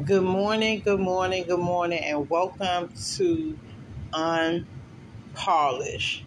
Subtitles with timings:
[0.00, 3.58] Good morning, good morning, good morning, and welcome to
[5.20, 6.24] Unpolished.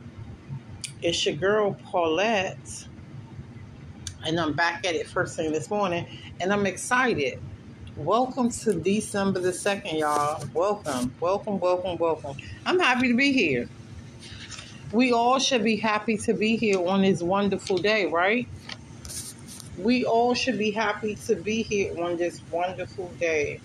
[1.01, 2.87] It's your girl Paulette,
[4.25, 6.07] and I'm back at it first thing this morning,
[6.39, 7.39] and I'm excited.
[7.95, 10.43] Welcome to December the 2nd, y'all.
[10.53, 12.37] Welcome, welcome, welcome, welcome.
[12.65, 13.69] I'm happy to be here.
[14.91, 18.47] We all should be happy to be here on this wonderful day, right?
[19.77, 23.59] We all should be happy to be here on this wonderful day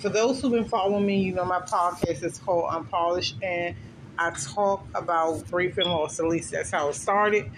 [0.00, 3.74] for those who've been following me, you know my podcast is called Unpolished, and
[4.18, 6.18] I talk about grief and loss.
[6.18, 7.50] At least that's how it started,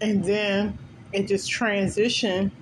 [0.00, 0.78] and then
[1.12, 2.52] it just transitioned.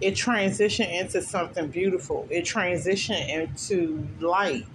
[0.00, 2.26] It transitioned into something beautiful.
[2.30, 4.66] It transitioned into light,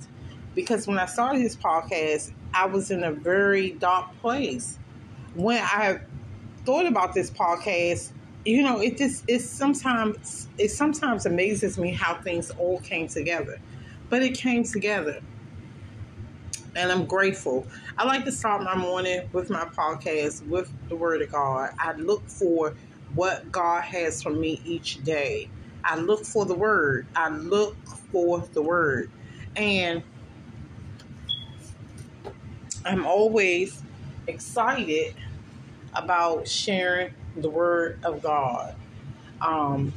[0.54, 4.80] because when I started this podcast, I was in a very dark place.
[5.34, 6.00] When I
[6.66, 8.12] thought about this podcast,
[8.44, 13.59] you know, it just it sometimes it sometimes amazes me how things all came together.
[14.09, 15.22] But it came together.
[16.76, 17.66] And I'm grateful.
[17.98, 21.72] I like to start my morning with my podcast with the word of God.
[21.80, 22.76] I look for
[23.14, 25.50] what God has for me each day.
[25.86, 27.08] I look for the word.
[27.16, 27.78] I look
[28.11, 29.09] for the word.
[29.56, 30.04] And
[32.84, 33.82] I'm always
[34.28, 35.16] excited
[35.96, 38.76] about sharing the word of God.
[39.42, 39.94] Um,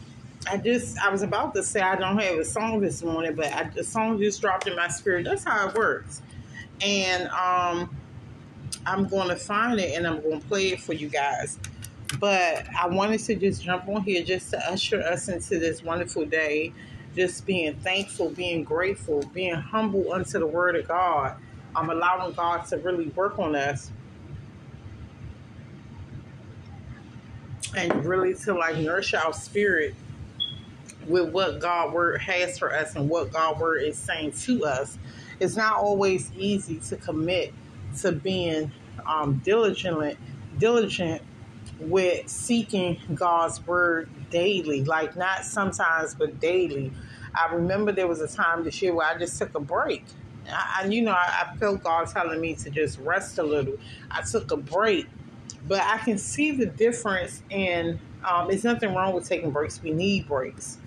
[0.51, 3.53] I just I was about to say I don't have a song this morning, but
[3.53, 5.25] I, the song just dropped in my spirit.
[5.25, 6.23] That's how it works,
[6.81, 7.91] and um,
[8.87, 11.59] I'm going to find it and I'm going to play it for you guys.
[12.19, 16.25] But I wanted to just jump on here just to usher us into this wonderful
[16.25, 16.73] day,
[17.15, 21.37] just being thankful, being grateful, being humble unto the Word of God.
[21.77, 23.93] I'm allowing God to really work on us
[27.79, 29.95] and really to like nourish our spirit
[31.07, 34.99] with what God word has for us and what God word is saying to us.
[35.41, 37.55] It's not always easy to commit
[38.01, 38.73] to being
[39.07, 40.19] um, diligent,
[40.59, 41.23] diligent
[41.81, 44.85] with seeking God's word daily.
[44.85, 46.93] Like not sometimes, but daily.
[47.35, 50.05] I remember there was a time this year where I just took a break.
[50.51, 53.75] I, you know, I, I felt God telling me to just rest a little.
[54.11, 55.07] I took a break
[55.69, 58.01] but I can see the difference in.
[58.29, 59.81] Um, there's nothing wrong with taking breaks.
[59.83, 60.79] We need breaks,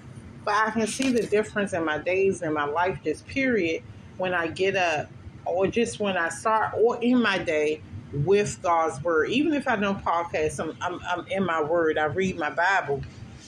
[0.44, 3.84] but I can see the difference in my days and my life, just period,
[4.18, 5.10] when I get up,
[5.46, 7.82] or just when I start, or in my day
[8.14, 9.30] with God's word.
[9.30, 11.98] Even if I don't podcast, I'm, I'm, I'm in my word.
[11.98, 13.02] I read my Bible,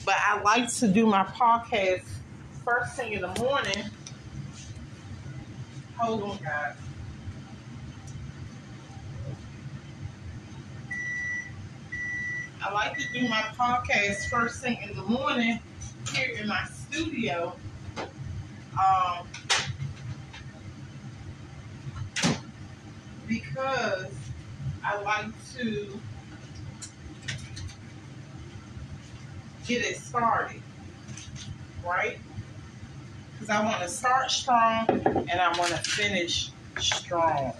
[0.06, 2.04] but I like to do my podcast
[2.64, 3.84] first thing in the morning.
[5.96, 6.83] Hold on, guys.
[12.64, 15.60] I like to do my podcast first thing in the morning
[16.14, 17.54] here in my studio.
[18.72, 19.26] Um,
[23.28, 24.10] because
[24.82, 25.26] I like
[25.56, 26.00] to
[29.66, 30.62] get it started,
[31.86, 32.18] right?
[33.32, 37.52] Because I want to start strong and I want to finish strong.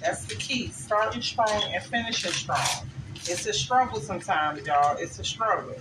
[0.00, 2.87] That's the key, starting strong and finishing strong.
[3.30, 4.96] It's a struggle sometimes, y'all.
[4.96, 5.74] It's a struggle.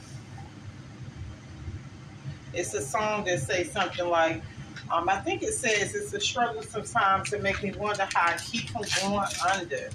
[2.53, 4.41] It's a song that says something like,
[4.91, 8.37] um, I think it says it's a struggle sometimes to make me wonder how I
[8.37, 9.89] keep from going under.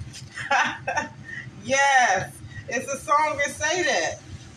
[1.65, 2.33] yes,
[2.69, 4.15] it's a song that say that.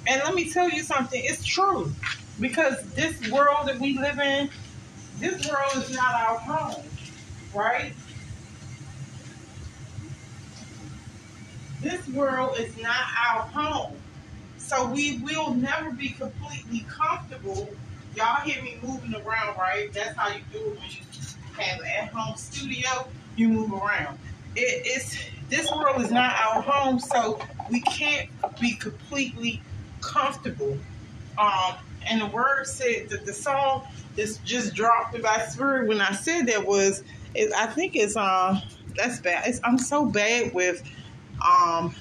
[0.08, 1.92] And let me tell you something, it's true.
[2.40, 4.50] Because this world that we live in,
[5.20, 6.84] this world is not our home,
[7.54, 7.94] right?
[11.86, 12.98] This world is not
[13.28, 13.96] our home.
[14.58, 17.70] So we will never be completely comfortable.
[18.16, 19.94] Y'all hear me moving around, right?
[19.94, 22.90] That's how you do it when you have an at-home studio.
[23.36, 24.18] You move around.
[24.56, 25.20] It, it's
[25.50, 28.30] this world is not our home, so we can't
[28.60, 29.62] be completely
[30.02, 30.80] comfortable.
[31.38, 31.76] Um,
[32.10, 33.84] and the word said that the song
[34.16, 37.04] that's just dropped in my spirit when I said that was,
[37.36, 38.60] is I think it's um
[38.96, 39.48] that's bad.
[39.48, 40.82] It's, I'm so bad with
[41.42, 41.96] um,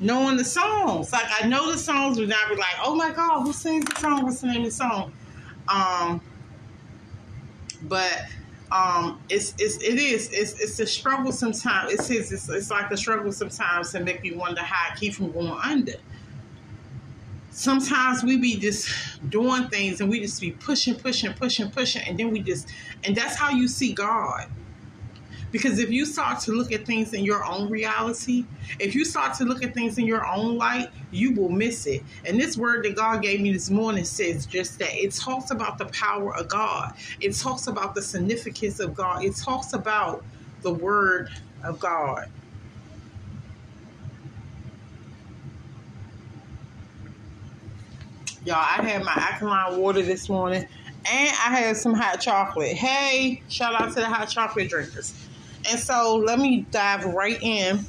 [0.00, 1.12] knowing the songs.
[1.12, 4.00] Like I know the songs, but not be like, oh my god, who sings the
[4.00, 4.24] song?
[4.24, 5.12] What's the name of the song?
[5.68, 6.20] Um,
[7.82, 8.24] but
[8.72, 11.92] um, it's it's it is it's it's a struggle sometimes.
[11.92, 15.14] It says it's, it's like a struggle sometimes to make me wonder how I keep
[15.14, 15.94] from going under.
[17.52, 18.88] Sometimes we be just
[19.28, 22.68] doing things and we just be pushing, pushing, pushing, pushing, and then we just
[23.04, 24.48] and that's how you see God
[25.50, 28.46] Because if you start to look at things in your own reality,
[28.78, 32.04] if you start to look at things in your own light, you will miss it.
[32.24, 34.94] And this word that God gave me this morning says just that.
[34.94, 39.36] It talks about the power of God, it talks about the significance of God, it
[39.36, 40.24] talks about
[40.62, 41.28] the word
[41.64, 42.26] of God.
[48.44, 50.64] Y'all, I had my alkaline water this morning
[51.10, 52.72] and I had some hot chocolate.
[52.72, 55.29] Hey, shout out to the hot chocolate drinkers.
[55.68, 57.84] And so let me dive right in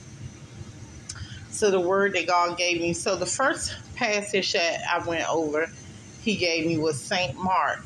[1.57, 2.94] to the word that God gave me.
[2.94, 5.68] So the first passage that I went over,
[6.21, 7.35] he gave me was St.
[7.38, 7.83] Mark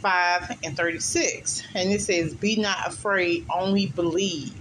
[0.00, 1.62] 5 and 36.
[1.74, 4.54] And it says, Be not afraid, only believe.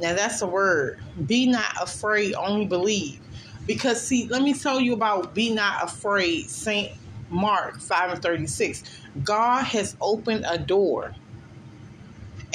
[0.00, 0.98] Now that's a word.
[1.26, 3.20] Be not afraid, only believe.
[3.66, 6.92] Because see, let me tell you about be not afraid, St.
[7.28, 8.82] Mark 5 and 36.
[9.22, 11.14] God has opened a door.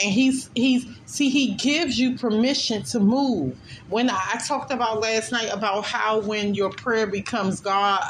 [0.03, 3.57] And he's he's see he gives you permission to move.
[3.89, 8.03] When I, I talked about last night about how when your prayer becomes God,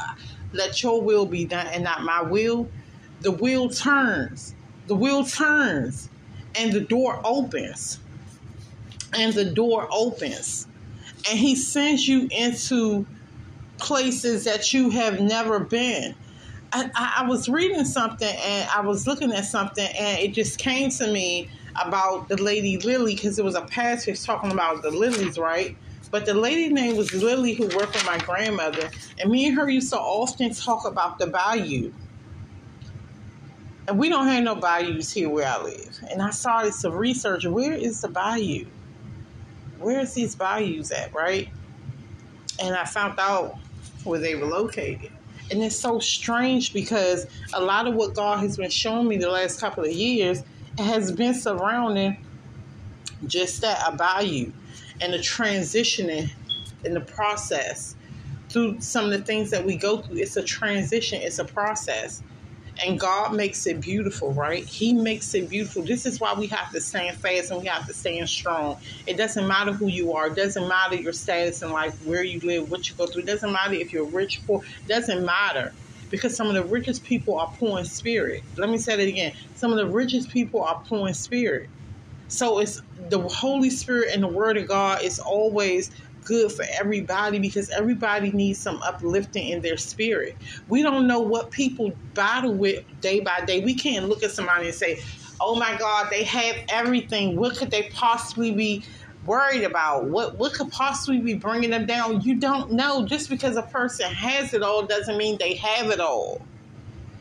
[0.52, 2.68] let your will be done and not my will,
[3.22, 4.56] the wheel turns.
[4.88, 6.10] The wheel turns
[6.56, 8.00] and the door opens.
[9.14, 10.68] And the door opens
[11.30, 13.06] and he sends you into
[13.78, 16.16] places that you have never been.
[16.72, 20.90] I, I, was reading something and I was looking at something and it just came
[20.92, 21.50] to me
[21.84, 25.76] about the lady Lily because it was a passage talking about the lilies, right?
[26.12, 28.90] But the lady name was Lily who worked with my grandmother,
[29.20, 31.92] and me and her used to often talk about the bayou.
[33.88, 36.00] And we don't have no bayous here where I live.
[36.10, 37.46] And I started some research.
[37.46, 38.66] Where is the bayou?
[39.80, 41.50] where's these bayous at, right?
[42.60, 43.58] And I found out
[44.04, 45.12] where they were located.
[45.52, 49.30] And it's so strange because a lot of what God has been showing me the
[49.30, 50.44] last couple of years
[50.78, 52.18] has been surrounding
[53.28, 54.52] just that about you
[55.02, 56.30] and the transitioning
[56.84, 57.96] in the process
[58.50, 60.18] through some of the things that we go through.
[60.18, 62.22] It's a transition, it's a process
[62.84, 64.64] and God makes it beautiful, right?
[64.64, 65.84] He makes it beautiful.
[65.84, 68.78] This is why we have to stand fast and we have to stand strong.
[69.08, 70.28] It doesn't matter who you are.
[70.28, 73.24] It doesn't matter your status in life, where you live, what you go through.
[73.24, 74.62] It doesn't matter if you're rich, poor.
[74.64, 75.74] It doesn't matter
[76.10, 78.44] because some of the richest people are poor in spirit.
[78.58, 79.34] Let me say it again.
[79.56, 81.70] Some of the richest people are poor in spirit.
[82.28, 85.92] So it's the Holy Spirit and the Word of God is always
[86.24, 90.38] good for everybody because everybody needs some uplifting in their spirit.
[90.68, 93.64] We don't know what people battle with day by day.
[93.64, 95.00] We can't look at somebody and say,
[95.40, 97.38] "Oh my God, they have everything.
[97.38, 98.86] What could they possibly be?"
[99.26, 103.56] Worried about what what could possibly be bringing them down you don't know just because
[103.56, 106.42] a person has it all doesn't mean they have it all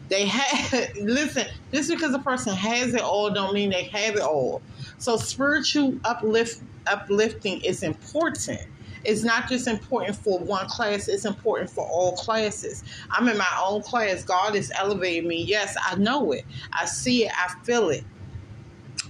[0.09, 4.23] they have listen just because a person has it all don't mean they have it
[4.23, 4.61] all
[4.99, 8.61] so spiritual uplift uplifting is important
[9.05, 12.83] it's not just important for one class, it's important for all classes.
[13.11, 14.25] I'm in my own class.
[14.25, 15.43] God is elevating me.
[15.43, 16.45] Yes, I know it.
[16.73, 17.33] I see it.
[17.37, 18.05] I feel it.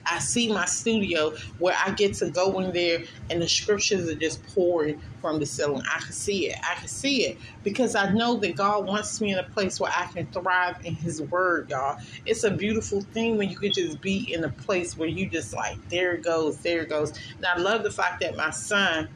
[0.07, 4.15] I see my studio where I get to go in there and the scriptures are
[4.15, 5.83] just pouring from the ceiling.
[5.91, 6.59] I can see it.
[6.63, 9.93] I can see it because I know that God wants me in a place where
[9.95, 11.99] I can thrive in His Word, y'all.
[12.27, 15.55] It's a beautiful thing when you can just be in a place where you just
[15.55, 17.13] like, there it goes, there it goes.
[17.37, 19.09] And I love the fact that my son,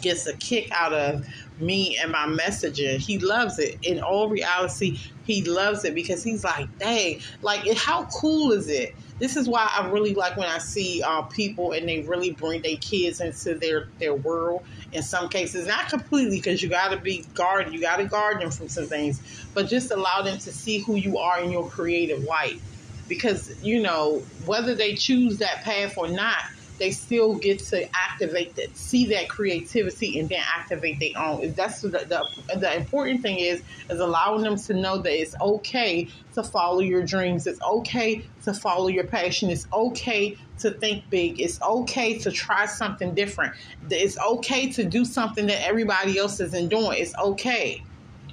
[0.00, 1.26] gets a kick out of
[1.60, 2.98] me and my messaging.
[2.98, 3.78] He loves it.
[3.82, 8.94] In all reality, he loves it because he's like, dang, like how cool is it?
[9.18, 12.62] This is why I really like when I see uh, people and they really bring
[12.62, 14.64] their kids into their their world.
[14.92, 18.40] In some cases, not completely because you got to be guard, you got to guard
[18.40, 19.20] them from some things,
[19.54, 22.60] but just allow them to see who you are in your creative light.
[23.08, 26.44] Because you know whether they choose that path or not,
[26.78, 31.52] they still get to activate that, see that creativity, and then activate their own.
[31.54, 32.24] That's the, the,
[32.56, 37.02] the important thing is is allowing them to know that it's okay to follow your
[37.02, 37.46] dreams.
[37.46, 39.50] It's okay to follow your passion.
[39.50, 41.40] It's okay to think big.
[41.40, 43.54] It's okay to try something different.
[43.90, 46.98] It's okay to do something that everybody else isn't doing.
[47.00, 47.82] It's okay.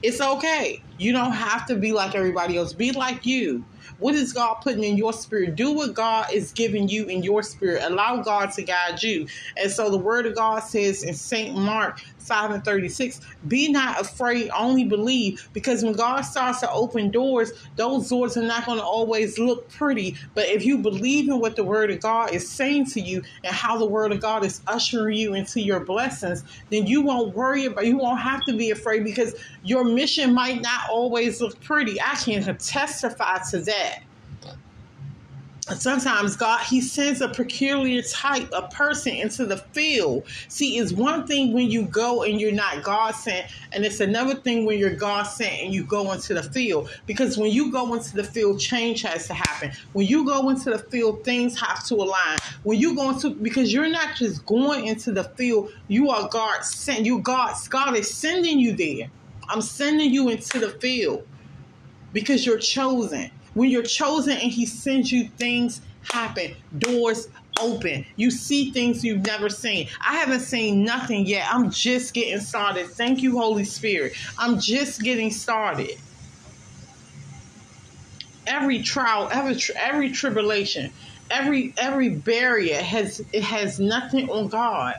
[0.02, 0.82] It's okay.
[0.98, 2.74] You don't have to be like everybody else.
[2.74, 3.66] Be like you.
[4.00, 5.56] What is God putting in your spirit?
[5.56, 7.84] Do what God is giving you in your spirit.
[7.84, 9.28] Allow God to guide you.
[9.58, 11.56] And so the word of God says in St.
[11.56, 15.50] Mark 5 and 36 be not afraid, only believe.
[15.54, 19.70] Because when God starts to open doors, those doors are not going to always look
[19.70, 20.16] pretty.
[20.34, 23.54] But if you believe in what the word of God is saying to you and
[23.54, 27.66] how the word of God is ushering you into your blessings, then you won't worry
[27.66, 32.02] about you won't have to be afraid because your mission might not always look pretty.
[32.02, 34.00] I can testify to that.
[35.74, 40.26] Sometimes God He sends a peculiar type of person into the field.
[40.48, 44.36] See, it's one thing when you go and you're not God sent, and it's another
[44.36, 46.90] thing when you're God sent and you go into the field.
[47.06, 49.72] Because when you go into the field, change has to happen.
[49.94, 52.38] When you go into the field, things have to align.
[52.64, 56.64] When you go into because you're not just going into the field, you are God
[56.64, 57.06] sent.
[57.06, 59.10] You God God is sending you there.
[59.50, 61.28] I'm sending you into the field
[62.14, 63.32] because you're chosen.
[63.56, 67.28] When you're chosen and He sends you, things happen, doors
[67.60, 68.06] open.
[68.16, 69.88] You see things you've never seen.
[70.06, 71.48] I haven't seen nothing yet.
[71.52, 72.88] I'm just getting started.
[72.88, 74.14] Thank you, Holy Spirit.
[74.38, 75.98] I'm just getting started.
[78.46, 80.92] Every trial, every every tribulation,
[81.32, 84.96] every every barrier has it has nothing on God.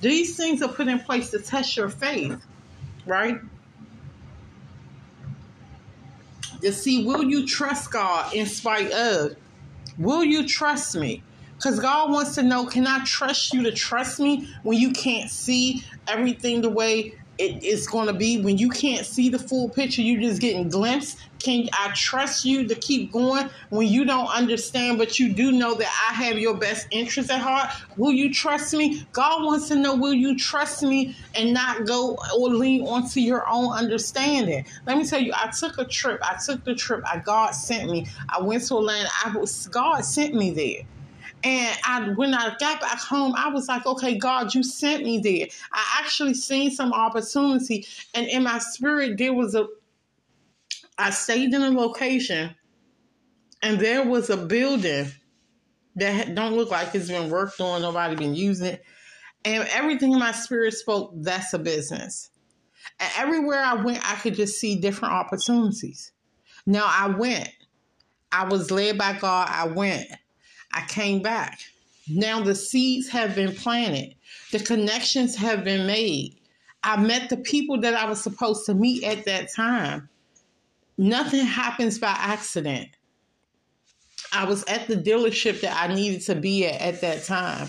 [0.00, 2.44] These things are put in place to test your faith,
[3.06, 3.38] right?
[6.62, 9.36] To see will you trust God in spite of?
[9.98, 11.22] Will you trust me?
[11.56, 15.30] Because God wants to know can I trust you to trust me when you can't
[15.30, 19.68] see everything the way it is going to be when you can't see the full
[19.70, 21.16] picture you're just getting glimpse.
[21.38, 23.50] Can i trust you to keep going.
[23.70, 27.40] When you don't understand but you do know that i have your best interest at
[27.40, 29.04] heart will you trust me?
[29.12, 33.48] God wants to know will you trust me and not go or lean onto your
[33.48, 34.64] own understanding?
[34.86, 36.20] Let me tell you i took a trip.
[36.22, 37.02] I took the trip.
[37.10, 38.06] I god sent me.
[38.28, 40.86] I went to atlanta i was god sent me there
[41.44, 45.18] and I, when I got back home, I was like, okay, God, you sent me
[45.18, 45.48] there.
[45.72, 47.86] I actually seen some opportunity.
[48.14, 49.66] And in my spirit, there was a,
[50.98, 52.54] I stayed in a location
[53.60, 55.06] and there was a building
[55.96, 57.82] that don't look like it's been worked on.
[57.82, 58.84] Nobody been using it.
[59.44, 62.30] And everything in my spirit spoke, that's a business.
[63.00, 66.12] And everywhere I went, I could just see different opportunities.
[66.66, 67.50] Now I went.
[68.30, 69.48] I was led by God.
[69.50, 70.06] I went.
[70.74, 71.60] I came back.
[72.08, 74.14] Now the seeds have been planted,
[74.50, 76.36] the connections have been made.
[76.84, 80.08] I met the people that I was supposed to meet at that time.
[80.98, 82.88] Nothing happens by accident.
[84.32, 87.68] I was at the dealership that I needed to be at at that time.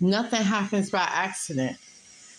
[0.00, 1.76] Nothing happens by accident.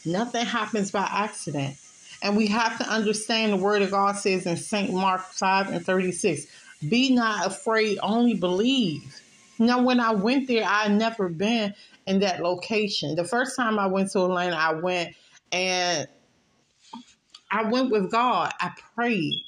[0.06, 1.78] Nothing happens by accident.
[2.24, 4.94] And we have to understand the word of God says in St.
[4.94, 6.46] Mark 5 and 36
[6.90, 9.21] Be not afraid, only believe.
[9.62, 11.76] Now, when I went there, I had never been
[12.08, 13.16] in that location.
[13.16, 15.16] The first time I went to Atlanta, I went
[15.52, 16.08] and
[17.52, 18.52] I went with God.
[18.60, 19.44] I prayed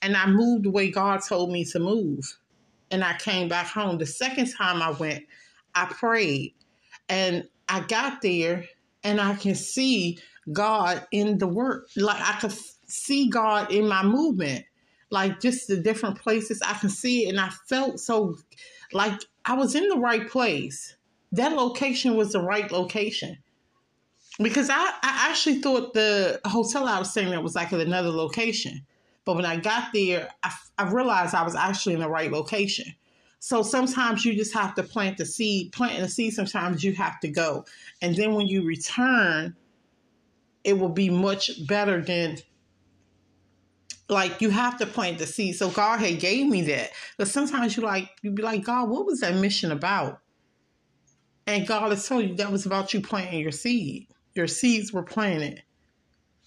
[0.00, 2.38] and I moved the way God told me to move.
[2.90, 3.98] And I came back home.
[3.98, 5.24] The second time I went,
[5.74, 6.54] I prayed
[7.10, 8.64] and I got there
[9.04, 10.18] and I can see
[10.50, 11.90] God in the work.
[11.96, 12.54] Like I could
[12.86, 14.64] see God in my movement,
[15.10, 17.28] like just the different places I can see it.
[17.28, 18.38] And I felt so
[18.92, 20.96] like I was in the right place.
[21.32, 23.38] That location was the right location.
[24.38, 28.10] Because I, I actually thought the hotel I was staying at was like at another
[28.10, 28.86] location.
[29.24, 32.86] But when I got there, I, I realized I was actually in the right location.
[33.38, 35.72] So sometimes you just have to plant the seed.
[35.72, 37.64] Planting the seed, sometimes you have to go.
[38.02, 39.56] And then when you return,
[40.64, 42.38] it will be much better than
[44.10, 45.56] like you have to plant the seed.
[45.56, 46.90] So God had gave me that.
[47.16, 50.20] But sometimes you like you be like, God, what was that mission about?
[51.46, 54.08] And God has told you that was about you planting your seed.
[54.34, 55.62] Your seeds were planted.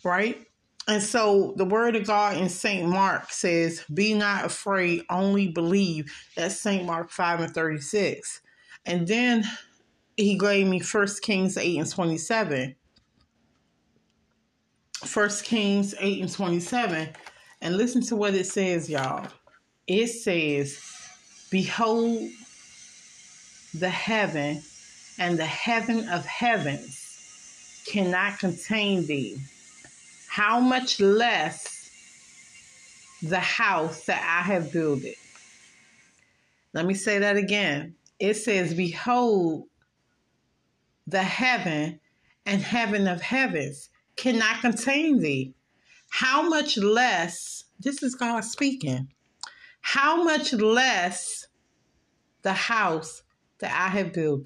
[0.03, 0.45] Right?
[0.87, 2.87] And so the word of God in St.
[2.87, 6.13] Mark says, Be not afraid, only believe.
[6.35, 6.85] That's St.
[6.85, 8.41] Mark 5 and 36.
[8.85, 9.45] And then
[10.17, 12.75] he gave me 1 Kings 8 and 27.
[15.13, 17.09] 1 Kings 8 and 27
[17.63, 19.25] and listen to what it says, y'all.
[19.87, 20.77] It says,
[21.49, 22.29] Behold
[23.73, 24.61] the heaven
[25.17, 29.37] and the heaven of heavens cannot contain thee.
[30.27, 31.89] How much less
[33.23, 35.15] the house that I have builded?
[36.73, 37.95] Let me say that again.
[38.19, 39.67] It says, Behold,
[41.07, 41.99] the heaven
[42.45, 45.53] and heaven of heavens cannot contain thee
[46.13, 49.07] how much less, this is God speaking,
[49.81, 51.47] how much less
[52.43, 53.23] the house
[53.57, 54.45] that I have built.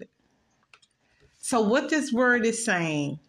[1.39, 3.19] So, what this word is saying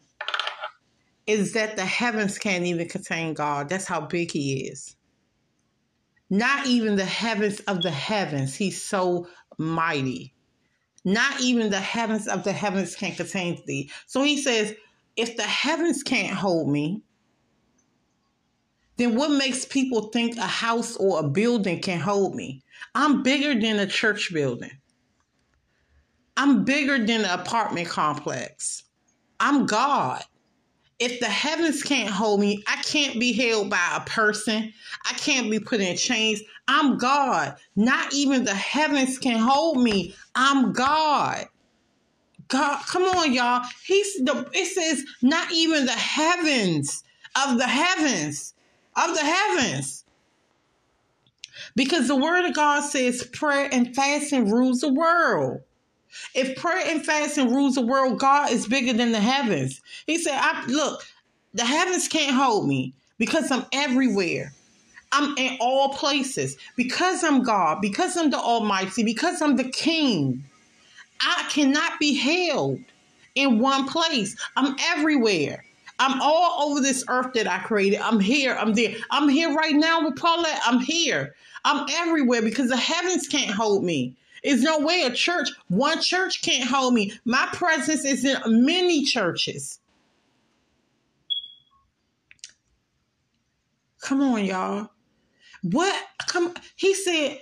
[1.27, 3.69] is that the heavens can't even contain God.
[3.69, 4.95] That's how big He is.
[6.31, 8.55] Not even the heavens of the heavens.
[8.55, 9.27] He's so
[9.59, 10.33] mighty.
[11.05, 13.91] Not even the heavens of the heavens can contain thee.
[14.07, 14.77] So he says,
[15.17, 17.03] if the heavens can't hold me,
[18.99, 22.63] then what makes people think a house or a building can hold me?
[22.95, 24.73] I'm bigger than a church building.
[26.37, 28.85] I'm bigger than an apartment complex.
[29.39, 30.23] I'm God.
[30.99, 34.73] If the heavens can't hold me, I can't be held by a person.
[35.09, 36.41] I can't be put in chains.
[36.67, 37.57] I'm God.
[37.77, 40.15] Not even the heavens can hold me.
[40.35, 41.47] I'm God.
[42.49, 43.65] God, come on, y'all.
[43.85, 47.05] He's the it says not even the heavens
[47.47, 48.55] of the heavens
[48.99, 50.05] of the heavens.
[51.75, 55.61] Because the word of God says prayer and fasting rules the world.
[56.35, 59.81] If prayer and fasting rules the world, God is bigger than the heavens.
[60.07, 61.05] He said, I look,
[61.55, 64.53] the heavens can't hold me because I'm everywhere.
[65.13, 66.57] I'm in all places.
[66.77, 70.45] Because I'm God, because I'm the Almighty, because I'm the King.
[71.21, 72.81] I cannot be held
[73.35, 74.37] in one place.
[74.57, 75.65] I'm everywhere.
[75.99, 78.01] I'm all over this earth that I created.
[78.01, 78.55] I'm here.
[78.55, 78.95] I'm there.
[79.11, 80.61] I'm here right now with Paulette.
[80.65, 81.35] I'm here.
[81.65, 84.15] I'm everywhere because the heavens can't hold me.
[84.45, 87.13] There's no way a church, one church can't hold me.
[87.25, 89.81] My presence is in many churches.
[94.01, 94.91] Come on, y'all.
[95.63, 96.01] What?
[96.29, 96.55] Come.
[96.77, 97.41] He said,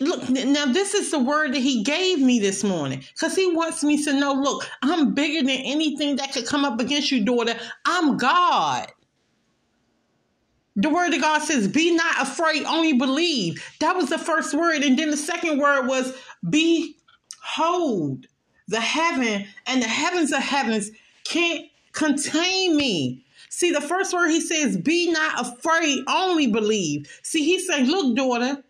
[0.00, 3.82] look now this is the word that he gave me this morning because he wants
[3.84, 7.54] me to know look i'm bigger than anything that could come up against you daughter.
[7.84, 8.90] I'm god.
[10.76, 13.62] The word of god says be not afraid only believe.
[13.80, 16.16] That was the first word and then the second word was
[16.48, 18.26] behold
[18.68, 20.90] the heaven and the heavens of heavens
[21.24, 23.24] can't contain me.
[23.48, 27.08] See the first word he says be not afraid only believe.
[27.22, 28.62] See he said look daughter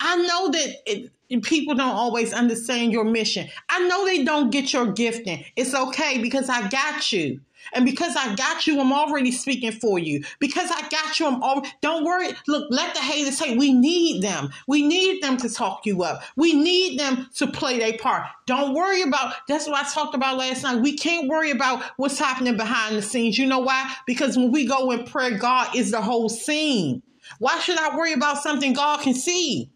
[0.00, 3.48] I know that it, people don't always understand your mission.
[3.68, 5.44] I know they don't get your gifting.
[5.56, 7.40] It's okay because I got you.
[7.72, 10.22] And because I got you, I'm already speaking for you.
[10.38, 12.28] Because I got you, I'm all don't worry.
[12.46, 14.50] Look, let the haters say we need them.
[14.68, 16.22] We need them to talk you up.
[16.36, 18.26] We need them to play their part.
[18.46, 20.80] Don't worry about that's what I talked about last night.
[20.80, 23.38] We can't worry about what's happening behind the scenes.
[23.38, 23.92] You know why?
[24.06, 27.02] Because when we go in prayer, God is the whole scene.
[27.40, 29.70] Why should I worry about something God can see?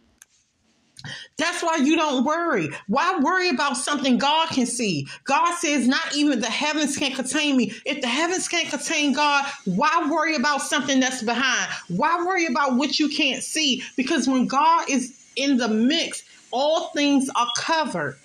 [1.37, 2.69] That's why you don't worry.
[2.87, 5.07] Why worry about something God can see?
[5.25, 7.73] God says, not even the heavens can contain me.
[7.87, 11.71] If the heavens can't contain God, why worry about something that's behind?
[11.89, 13.83] Why worry about what you can't see?
[13.97, 18.19] Because when God is in the mix, all things are covered.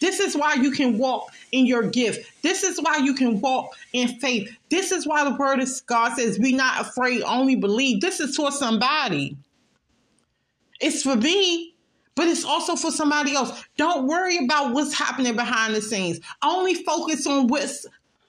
[0.00, 2.30] This is why you can walk in your gift.
[2.42, 4.54] This is why you can walk in faith.
[4.68, 8.02] This is why the word of God says, Be not afraid, only believe.
[8.02, 9.36] This is for somebody.
[10.80, 11.75] It's for me
[12.16, 13.62] but it's also for somebody else.
[13.76, 16.18] Don't worry about what's happening behind the scenes.
[16.42, 17.86] Only focus on what's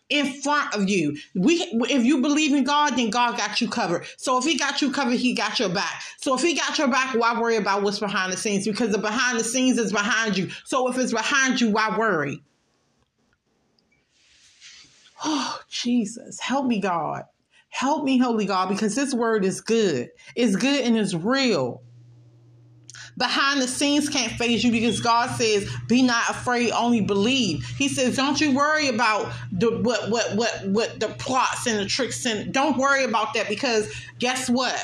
[0.09, 1.17] in front of you.
[1.35, 1.55] We
[1.89, 4.05] if you believe in God, then God got you covered.
[4.17, 6.01] So if he got you covered, he got your back.
[6.17, 8.67] So if he got your back, why worry about what's behind the scenes?
[8.67, 10.49] Because the behind the scenes is behind you.
[10.65, 12.41] So if it's behind you, why worry?
[15.23, 16.39] Oh, Jesus.
[16.39, 17.23] Help me, God.
[17.69, 20.09] Help me, Holy God, because this word is good.
[20.35, 21.83] It's good and it's real
[23.17, 27.87] behind the scenes can't faze you because God says, "Be not afraid, only believe." He
[27.89, 32.25] says, "Don't you worry about the what what what what the plots and the tricks
[32.25, 34.79] and don't worry about that because guess what?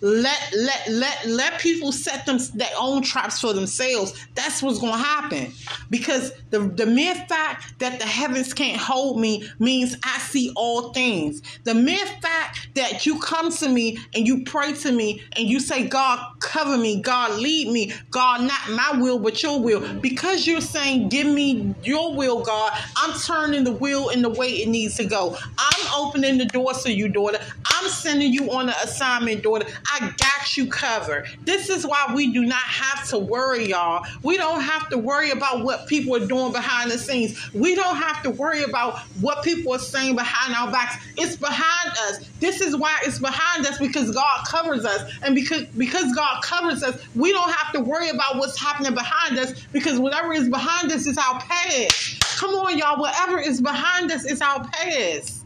[0.00, 4.14] Let let let let people set them their own traps for themselves.
[4.34, 5.52] That's what's to happen.
[5.90, 10.92] Because the the mere fact that the heavens can't hold me means i see all
[10.92, 11.42] things.
[11.64, 15.60] The mere fact that you come to me and you pray to me and you
[15.60, 17.00] say god cover me.
[17.00, 17.92] God lead me.
[18.10, 19.80] God not my will but your will.
[20.00, 24.48] Because you're saying give me your will god i'm turning the wheel in the way
[24.48, 25.36] it needs to go.
[25.58, 27.38] I'm opening the door to you daughter.
[27.66, 31.26] I'm sending you on an assignment daughter I got you covered.
[31.44, 34.04] This is why we do not have to worry, y'all.
[34.22, 37.52] We don't have to worry about what people are doing behind the scenes.
[37.54, 41.02] We don't have to worry about what people are saying behind our backs.
[41.16, 42.28] It's behind us.
[42.40, 45.10] This is why it's behind us because God covers us.
[45.22, 49.38] And because because God covers us, we don't have to worry about what's happening behind
[49.38, 52.20] us because whatever is behind us is our past.
[52.38, 53.00] Come on, y'all.
[53.00, 55.37] Whatever is behind us is our past.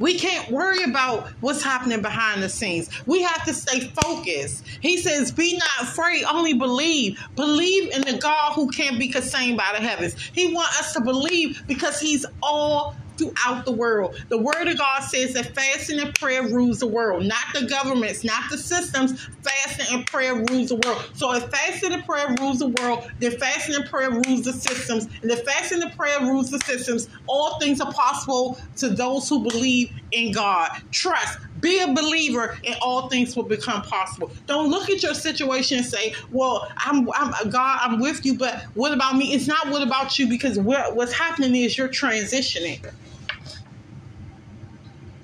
[0.00, 2.88] We can't worry about what's happening behind the scenes.
[3.06, 4.66] We have to stay focused.
[4.80, 7.20] He says, Be not afraid, only believe.
[7.36, 10.16] Believe in the God who can't be contained by the heavens.
[10.34, 14.16] He wants us to believe because He's all throughout the world.
[14.28, 18.24] The word of God says that fasting and prayer rules the world, not the governments,
[18.24, 19.28] not the systems.
[19.42, 21.04] Fasting and prayer rules the world.
[21.14, 25.08] So if fasting and prayer rules the world, then fasting and prayer rules the systems.
[25.22, 29.42] And if fasting and prayer rules the systems, all things are possible to those who
[29.42, 30.70] believe in God.
[30.90, 34.30] Trust, Be a believer, and all things will become possible.
[34.46, 38.62] Don't look at your situation and say, "Well, I'm, I'm God, I'm with you," but
[38.74, 39.34] what about me?
[39.34, 42.80] It's not what about you because what, what's happening is you're transitioning.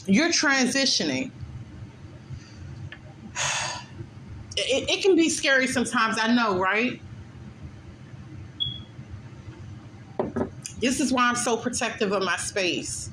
[0.07, 1.31] You're transitioning.
[4.57, 6.19] It, it can be scary sometimes.
[6.21, 7.01] I know, right?
[10.81, 13.11] This is why I'm so protective of my space.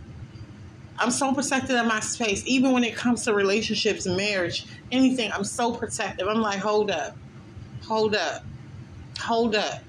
[0.99, 2.43] I'm so protective of my space.
[2.45, 6.27] Even when it comes to relationships, marriage, anything, I'm so protective.
[6.27, 7.17] I'm like, hold up,
[7.85, 8.43] hold up,
[9.19, 9.83] hold up.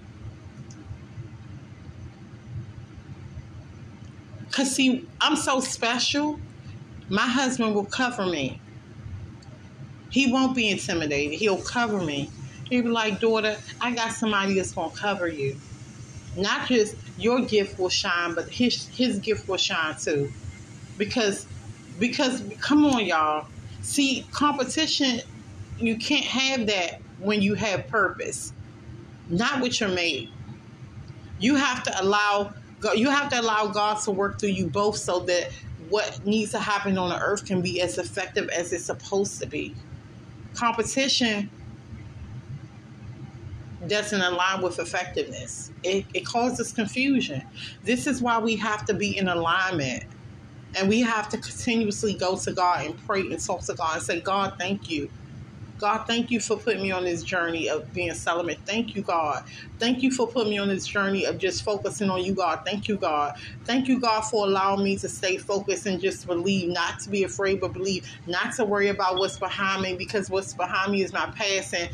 [4.47, 6.39] Because, see, I'm so special,
[7.09, 8.61] my husband will cover me.
[10.11, 11.39] He won't be intimidated.
[11.39, 12.31] He'll cover me.
[12.71, 15.57] He'll be like, daughter, I got somebody that's going to cover you.
[16.37, 20.33] Not just your gift will shine, but his his gift will shine too.
[20.99, 21.47] Because
[21.99, 23.47] because come on y'all.
[23.83, 25.21] See, competition
[25.79, 28.53] you can't have that when you have purpose.
[29.29, 30.31] Not with your mate.
[31.39, 32.55] You have to allow
[32.95, 35.51] you have to allow God to work through you both so that
[35.89, 39.47] what needs to happen on the earth can be as effective as it's supposed to
[39.47, 39.75] be.
[40.55, 41.51] Competition
[43.87, 45.71] doesn't align with effectiveness.
[45.83, 47.43] It, it causes confusion.
[47.83, 50.05] This is why we have to be in alignment.
[50.77, 54.03] And we have to continuously go to God and pray and talk to God and
[54.03, 55.11] say, God, thank you.
[55.79, 58.61] God, thank you for putting me on this journey of being celibate.
[58.65, 59.43] Thank you, God.
[59.79, 62.61] Thank you for putting me on this journey of just focusing on you, God.
[62.65, 63.35] Thank you, God.
[63.65, 67.25] Thank you, God, for allowing me to stay focused and just believe, not to be
[67.25, 71.13] afraid, but believe, not to worry about what's behind me because what's behind me is
[71.13, 71.91] my past and,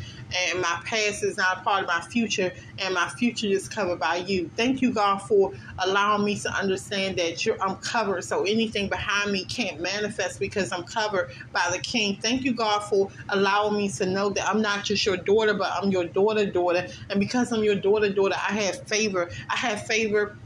[0.47, 3.99] and my past is not a part of my future and my future is covered
[3.99, 4.49] by you.
[4.55, 9.45] Thank you, God, for allowing me to understand that I'm covered so anything behind me
[9.45, 12.17] can't manifest because I'm covered by the King.
[12.21, 15.71] Thank you, God, for allowing me to know that I'm not just your daughter, but
[15.75, 16.87] I'm your daughter, daughter.
[17.09, 19.29] And because I'm your daughter, daughter, I have favor.
[19.49, 20.37] I have favor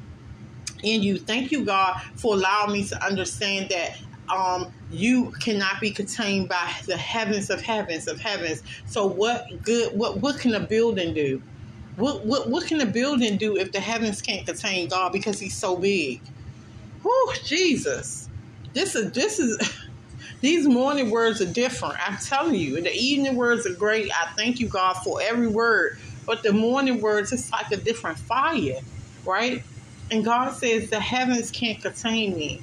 [0.83, 1.17] in you.
[1.17, 3.97] Thank you, God, for allowing me to understand that
[4.33, 8.63] um, you cannot be contained by the heavens of heavens of heavens.
[8.85, 11.41] So what good what what can a building do?
[11.95, 15.55] What what what can a building do if the heavens can't contain God because he's
[15.55, 16.21] so big?
[17.05, 18.29] Oh, Jesus.
[18.73, 19.57] This is this is
[20.45, 21.95] these morning words are different.
[22.08, 22.79] I'm telling you.
[22.79, 24.12] The evening words are great.
[24.12, 25.97] I thank you, God, for every word.
[26.27, 28.79] But the morning words, it's like a different fire,
[29.25, 29.63] right?
[30.12, 32.62] And God says the heavens can't contain me.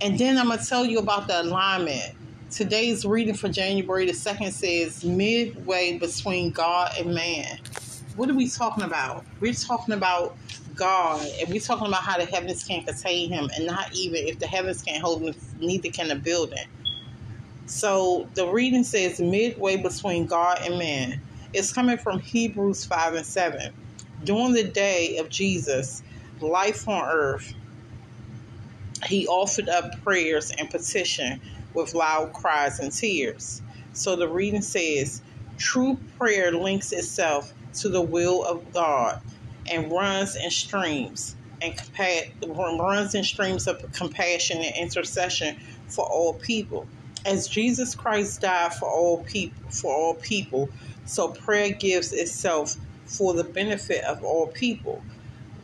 [0.00, 2.14] And then I'm going to tell you about the alignment.
[2.56, 7.58] Today's reading for January the 2nd says midway between God and man.
[8.16, 9.26] What are we talking about?
[9.40, 10.38] We're talking about
[10.74, 14.38] God, and we're talking about how the heavens can't contain him, and not even if
[14.38, 16.64] the heavens can't hold him, neither can the building.
[17.66, 21.20] So the reading says midway between God and man.
[21.52, 23.70] It's coming from Hebrews 5 and 7.
[24.24, 26.02] During the day of Jesus'
[26.40, 27.52] life on earth,
[29.04, 31.38] he offered up prayers and petition
[31.76, 33.62] with loud cries and tears.
[33.92, 35.22] So the reading says,
[35.58, 39.20] True prayer links itself to the will of God
[39.70, 45.56] and runs in streams and compa- runs in streams of compassion and intercession
[45.88, 46.86] for all people.
[47.24, 50.68] As Jesus Christ died for all people, for all people,
[51.06, 55.02] so prayer gives itself for the benefit of all people.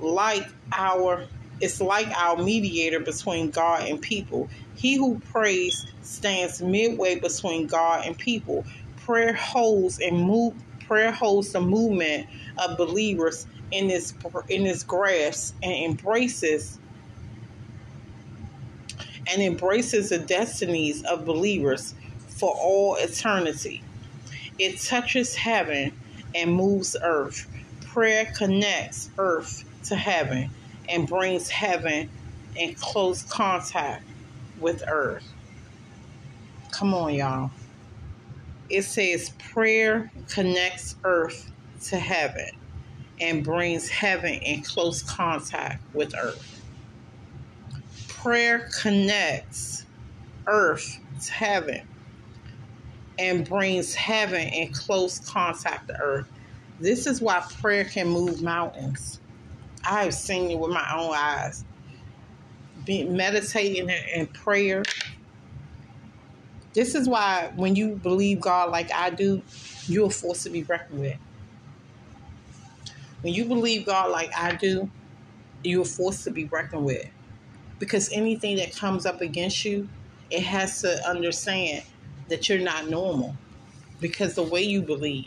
[0.01, 1.27] Like our
[1.61, 4.49] it's like our mediator between God and people.
[4.75, 8.65] He who prays stands midway between God and people.
[8.97, 10.55] Prayer holds and move
[10.87, 12.27] prayer holds the movement
[12.59, 14.13] of believers in its
[14.49, 16.79] in its grasp and embraces
[19.31, 21.95] and embraces the destinies of believers
[22.29, 23.83] for all eternity.
[24.59, 25.93] It touches heaven
[26.35, 27.47] and moves earth.
[27.83, 30.51] Prayer connects earth to heaven
[30.89, 32.11] and brings heaven
[32.57, 34.05] in close contact
[34.63, 35.27] with earth.
[36.71, 37.51] Come on, y'all.
[38.71, 41.51] It says prayer connects earth
[41.89, 42.49] to heaven
[43.21, 46.63] and brings heaven in close contact with earth.
[48.09, 49.85] Prayer connects
[50.47, 51.83] earth to heaven
[53.19, 56.29] and brings heaven in close contact to earth.
[56.81, 59.21] This is why prayer can move mountains.
[59.85, 61.65] I have seen it with my own eyes.
[62.85, 64.83] Be meditating and prayer.
[66.75, 69.43] This is why when you believe God like I do,
[69.87, 71.19] you're a force to be reckoned with.
[73.23, 74.91] When you believe God like I do,
[75.63, 77.09] you're forced to be reckoned with.
[77.79, 79.89] Because anything that comes up against you,
[80.31, 81.85] it has to understand
[82.29, 83.37] that you're not normal.
[84.01, 85.27] Because the way you believe,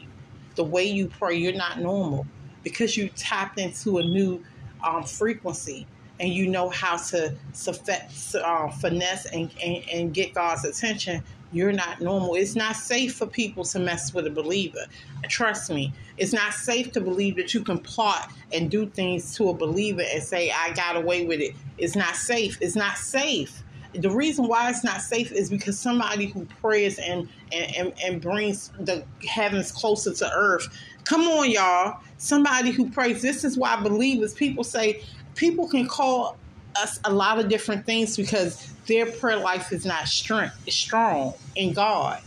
[0.55, 2.27] the way you pray, you're not normal.
[2.63, 4.43] Because you tapped into a new
[4.83, 5.87] um, frequency
[6.19, 7.34] and you know how to
[7.67, 12.36] uh, finesse and, and, and get God's attention, you're not normal.
[12.36, 14.86] It's not safe for people to mess with a believer.
[15.30, 19.49] Trust me, it's not safe to believe that you can plot and do things to
[19.49, 21.56] a believer and say, I got away with it.
[21.78, 22.58] It's not safe.
[22.62, 23.63] It's not safe.
[23.93, 28.21] The reason why it's not safe is because somebody who prays and, and, and, and
[28.21, 30.67] brings the heavens closer to earth.
[31.06, 32.01] Come on, y'all.
[32.17, 33.21] Somebody who prays.
[33.21, 35.01] This is why believers, people say,
[35.35, 36.37] people can call
[36.75, 41.73] us a lot of different things because their prayer life is not strength, strong in
[41.73, 42.21] God,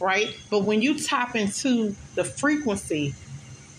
[0.00, 0.36] right?
[0.50, 3.14] But when you tap into the frequency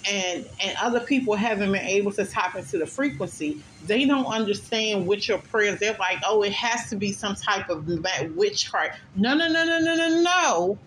[0.10, 5.06] and and other people haven't been able to tap into the frequency, they don't understand
[5.06, 5.80] what your prayers.
[5.80, 7.88] They're like, oh, it has to be some type of
[8.36, 9.00] witchcraft.
[9.16, 10.78] No, no, no, no, no, no, no.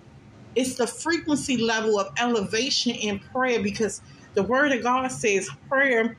[0.57, 4.01] It's the frequency level of elevation in prayer because
[4.35, 6.17] the word of God says prayer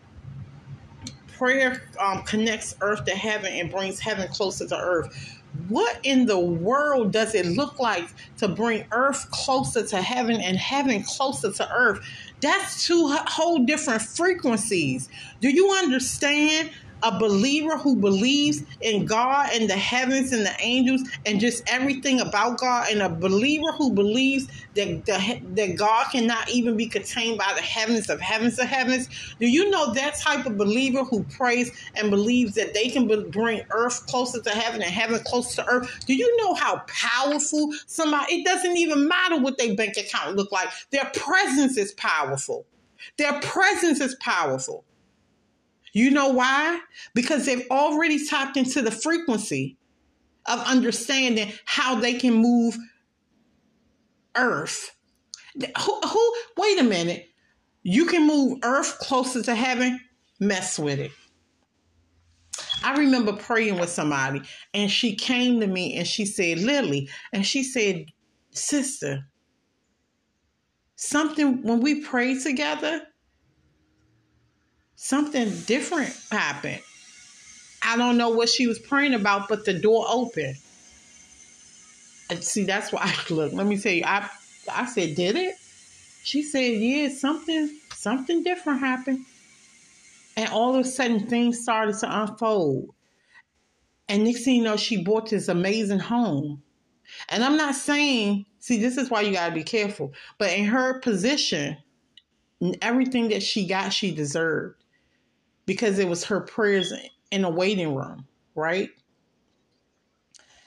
[1.42, 5.42] prayer um, connects earth to heaven and brings heaven closer to earth.
[5.70, 10.56] What in the world does it look like to bring earth closer to heaven and
[10.56, 12.06] heaven closer to earth?
[12.42, 15.10] That's two whole different frequencies.
[15.40, 16.70] Do you understand
[17.04, 22.20] a believer who believes in God and the heavens and the angels and just everything
[22.20, 27.38] about God, and a believer who believes that, that, that God cannot even be contained
[27.38, 29.08] by the heavens of heavens of heavens.
[29.40, 33.62] Do you know that type of believer who prays and believes that they can bring
[33.72, 36.06] earth closer to heaven and heaven closer to earth?
[36.06, 38.36] Do you know how powerful somebody?
[38.36, 40.70] It doesn't even matter what their bank account look like.
[40.92, 42.66] Their presence is powerful.
[43.18, 44.84] Their presence is powerful.
[45.92, 46.80] You know why?
[47.14, 49.78] Because they've already tapped into the frequency
[50.46, 52.78] of understanding how they can move
[54.36, 54.96] Earth.
[55.56, 57.28] Who, who, wait a minute.
[57.84, 60.00] You can move Earth closer to heaven?
[60.40, 61.12] Mess with it.
[62.84, 64.42] I remember praying with somebody
[64.74, 68.06] and she came to me and she said, Lily, and she said,
[68.52, 69.26] Sister,
[70.96, 73.02] something, when we pray together,
[75.02, 76.80] something different happened.
[77.82, 80.58] I don't know what she was praying about, but the door opened.
[82.30, 83.52] And see, that's why I look.
[83.52, 84.30] Let me tell you, I
[84.72, 85.56] I said, did it?
[86.24, 89.26] She said, yeah, something something different happened.
[90.38, 92.94] And all of a sudden things started to unfold.
[94.08, 96.62] And next thing you know, she bought this amazing home.
[97.28, 100.14] And I'm not saying, see, this is why you gotta be careful.
[100.38, 101.78] But in her position,
[102.84, 104.81] everything that she got, she deserved
[105.72, 106.92] because it was her prayers
[107.32, 108.90] in a waiting room, right?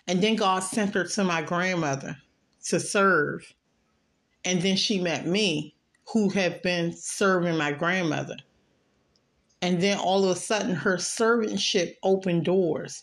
[0.07, 2.17] And then God sent her to my grandmother
[2.69, 3.53] to serve.
[4.47, 5.77] And then she met me,
[6.11, 8.37] who had been serving my grandmother.
[9.61, 13.03] And then all of a sudden, her servantship opened doors.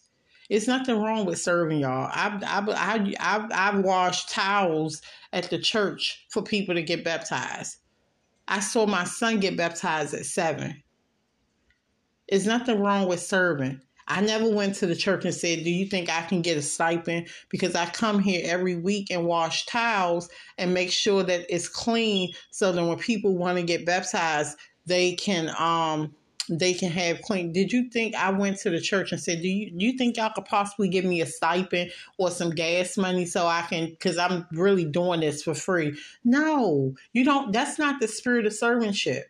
[0.50, 2.10] It's nothing wrong with serving y'all.
[2.12, 7.78] I've, I've, I've, I've washed towels at the church for people to get baptized.
[8.48, 10.82] I saw my son get baptized at seven.
[12.32, 13.82] There's nothing wrong with serving.
[14.08, 16.62] I never went to the church and said, Do you think I can get a
[16.62, 17.28] stipend?
[17.50, 22.32] Because I come here every week and wash towels and make sure that it's clean
[22.50, 26.16] so that when people want to get baptized, they can um
[26.50, 27.54] they can have clean.
[27.54, 30.32] Did you think I went to the church and said, Do you you think y'all
[30.34, 34.48] could possibly give me a stipend or some gas money so I can because I'm
[34.54, 35.98] really doing this for free?
[36.24, 39.24] No, you don't that's not the spirit of servantship.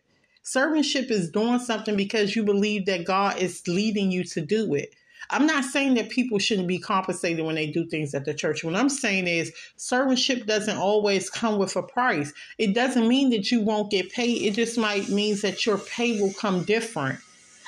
[0.51, 4.93] Servantship is doing something because you believe that God is leading you to do it.
[5.29, 8.61] I'm not saying that people shouldn't be compensated when they do things at the church.
[8.61, 12.33] What I'm saying is servantship doesn't always come with a price.
[12.57, 14.41] It doesn't mean that you won't get paid.
[14.41, 17.19] It just might means that your pay will come different.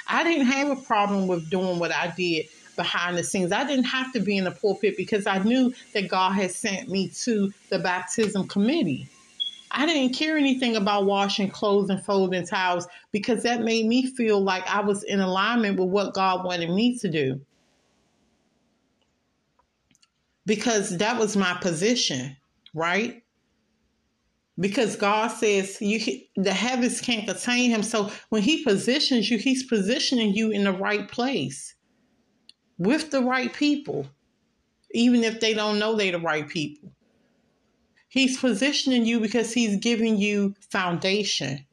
[0.09, 3.53] I didn't have a problem with doing what I did behind the scenes.
[3.53, 6.89] I didn't have to be in the pulpit because I knew that God had sent
[6.89, 9.07] me to the baptism committee.
[9.73, 14.39] I didn't care anything about washing clothes and folding towels because that made me feel
[14.39, 17.41] like I was in alignment with what God wanted me to do.
[20.45, 22.37] Because that was my position,
[22.75, 23.23] right?
[24.59, 27.81] Because God says you the heavens can't contain him.
[27.81, 31.73] So when he positions you, he's positioning you in the right place
[32.77, 34.05] with the right people,
[34.91, 36.91] even if they don't know they're the right people.
[38.13, 41.65] He's positioning you because he's giving you foundation.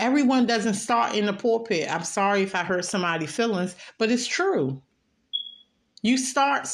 [0.00, 1.88] Everyone doesn't start in the pulpit.
[1.88, 4.82] I'm sorry if I hurt somebody's feelings, but it's true.
[6.02, 6.68] You start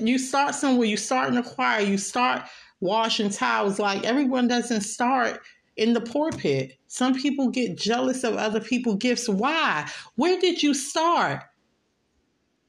[0.00, 0.86] you start somewhere.
[0.86, 1.82] You start in the choir.
[1.82, 2.44] You start
[2.80, 3.78] washing towels.
[3.78, 5.42] Like everyone doesn't start
[5.76, 6.78] in the pulpit.
[6.86, 9.28] Some people get jealous of other people's gifts.
[9.28, 9.86] Why?
[10.14, 11.42] Where did you start?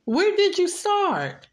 [0.04, 1.48] Where did you start?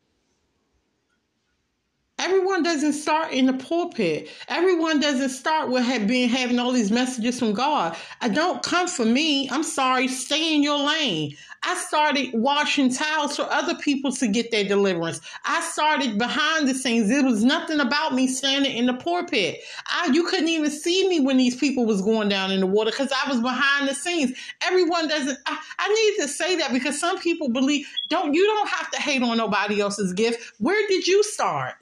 [2.21, 4.29] Everyone doesn't start in the pulpit.
[4.49, 7.97] Everyone doesn't start with have being having all these messages from God.
[8.21, 9.49] I don't come for me.
[9.51, 10.09] I'm sorry.
[10.09, 11.37] Stay in your lane.
[11.63, 15.21] I started washing towels for other people to get their deliverance.
[15.45, 17.09] I started behind the scenes.
[17.11, 19.61] It was nothing about me standing in the pulpit.
[19.87, 22.91] I, you couldn't even see me when these people was going down in the water
[22.91, 24.37] because I was behind the scenes.
[24.63, 25.39] Everyone doesn't.
[25.47, 28.35] I, I need to say that because some people believe don't.
[28.35, 30.55] You don't have to hate on nobody else's gift.
[30.59, 31.75] Where did you start?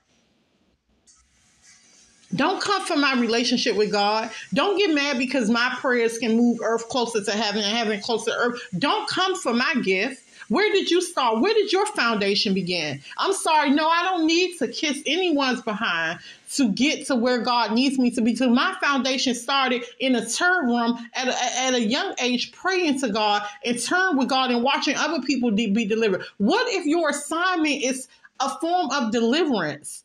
[2.36, 4.30] Don't come for my relationship with God.
[4.54, 8.30] Don't get mad because my prayers can move earth closer to heaven and heaven closer
[8.30, 8.62] to earth.
[8.78, 10.22] Don't come for my gift.
[10.48, 11.40] Where did you start?
[11.40, 13.00] Where did your foundation begin?
[13.18, 16.20] I'm sorry, no, I don't need to kiss anyone's behind
[16.52, 18.36] to get to where God needs me to be.
[18.36, 23.00] So my foundation started in a turn room at a, at a young age, praying
[23.00, 26.22] to God and turn with God and watching other people be delivered.
[26.36, 28.06] What if your assignment is
[28.38, 30.04] a form of deliverance?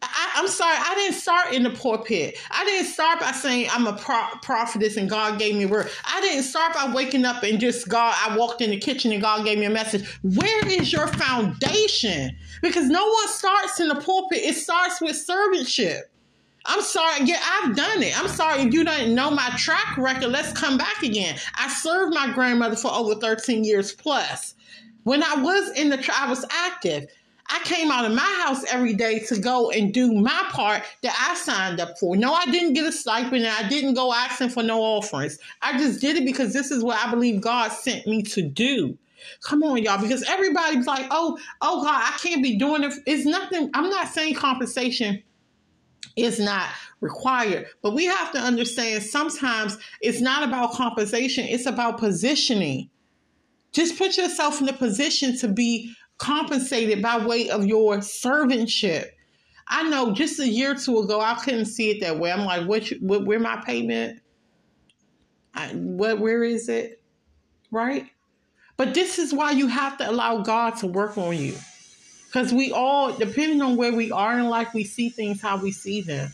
[0.00, 2.38] I, am sorry, I didn't start in the pulpit.
[2.50, 5.90] I didn't start by saying I'm a pro- prophetess and God gave me a word.
[6.04, 9.20] I didn't start by waking up and just God, I walked in the kitchen and
[9.20, 10.08] God gave me a message.
[10.22, 12.36] Where is your foundation?
[12.62, 16.02] Because no one starts in the pulpit, it starts with servantship.
[16.66, 18.18] I'm sorry, yeah, I've done it.
[18.20, 20.28] I'm sorry if you don't know my track record.
[20.28, 21.38] Let's come back again.
[21.54, 24.54] I served my grandmother for over 13 years plus.
[25.04, 27.06] When I was in the, I was active.
[27.50, 31.16] I came out of my house every day to go and do my part that
[31.18, 32.16] I signed up for.
[32.16, 35.38] No, I didn't get a stipend and I didn't go asking for no offerings.
[35.62, 38.98] I just did it because this is what I believe God sent me to do.
[39.42, 42.92] Come on, y'all, because everybody's like, oh, oh God, I can't be doing it.
[43.06, 43.70] It's nothing.
[43.74, 45.22] I'm not saying compensation
[46.16, 46.68] is not
[47.00, 52.90] required, but we have to understand sometimes it's not about compensation, it's about positioning.
[53.72, 59.06] Just put yourself in the position to be compensated by way of your servantship.
[59.66, 62.32] I know just a year or two ago, I couldn't see it that way.
[62.32, 64.20] I'm like, what, what where my payment?
[65.54, 67.02] I, what, where is it?
[67.70, 68.06] Right?
[68.76, 71.54] But this is why you have to allow God to work on you.
[72.26, 75.72] Because we all, depending on where we are in life, we see things how we
[75.72, 76.32] see them.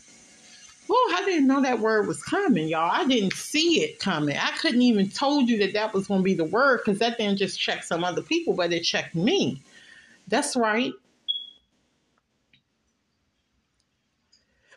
[0.91, 2.91] Oh, I didn't know that word was coming, y'all.
[2.93, 4.37] I didn't see it coming.
[4.37, 7.17] I couldn't even told you that that was going to be the word because that
[7.17, 9.63] didn't just check some other people, but it checked me.
[10.29, 10.93] That's right.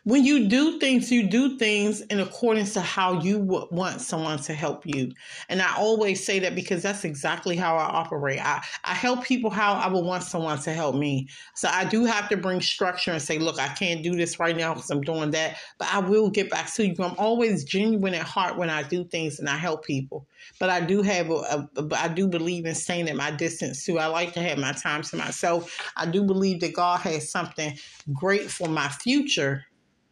[0.08, 4.38] When you do things, you do things in accordance to how you would want someone
[4.38, 5.12] to help you.
[5.50, 8.40] And I always say that because that's exactly how I operate.
[8.42, 11.28] I, I help people how I would want someone to help me.
[11.54, 14.56] So I do have to bring structure and say, look, I can't do this right
[14.56, 16.94] now because I'm doing that, but I will get back to you.
[17.00, 20.26] I'm always genuine at heart when I do things and I help people.
[20.58, 23.98] But I do have a, a, I do believe in staying at my distance too.
[23.98, 25.92] I like to have my time to myself.
[25.98, 27.76] I do believe that God has something
[28.14, 29.66] great for my future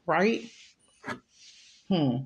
[0.07, 0.51] right?
[1.89, 2.17] Hmm.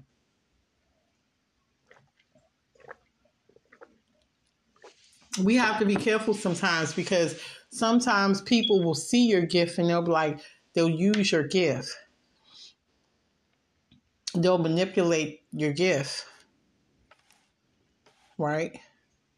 [5.42, 7.40] We have to be careful sometimes because
[7.70, 10.40] sometimes people will see your gift and they'll be like,
[10.74, 11.96] they'll use your gift.
[14.34, 16.26] They'll manipulate your gift.
[18.38, 18.78] Right?